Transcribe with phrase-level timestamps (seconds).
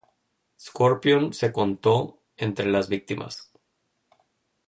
[0.59, 3.51] Scorpion se contó entre las víctimas.